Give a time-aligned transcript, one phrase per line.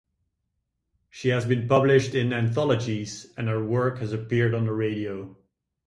[1.11, 5.35] She has been published in anthologies and her work has appeared on the radio.